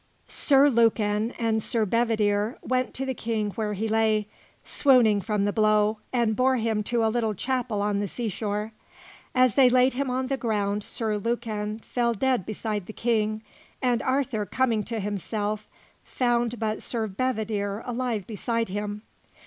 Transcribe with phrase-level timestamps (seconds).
[0.27, 4.27] Sir Lucan and Sir Bedivere went to the King where he lay,
[4.63, 8.71] swooning from the blow, and bore him to a little chapel on the seashore.
[9.35, 13.43] As they laid him on the ground, Sir Lucan fell dead beside the King,
[13.79, 15.69] and Arthur, coming to himself,
[16.03, 19.03] found but Sir Bedivere alive beside him.